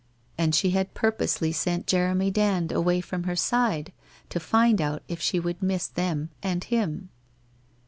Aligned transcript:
And 0.35 0.55
she 0.55 0.71
had 0.71 0.95
purposely 0.95 1.51
sent 1.51 1.85
Jeremy 1.85 2.31
Dand 2.31 2.71
away 2.71 3.01
from 3.01 3.25
her 3.25 3.35
side 3.35 3.93
to 4.29 4.39
find 4.39 4.81
out 4.81 5.03
if 5.07 5.21
she 5.21 5.39
would 5.39 5.61
miss 5.61 5.85
them 5.85 6.31
and 6.41 6.63
him. 6.63 7.09